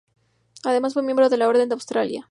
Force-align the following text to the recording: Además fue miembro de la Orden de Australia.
Además 0.63 0.93
fue 0.95 1.03
miembro 1.03 1.29
de 1.29 1.37
la 1.37 1.47
Orden 1.47 1.69
de 1.69 1.75
Australia. 1.75 2.19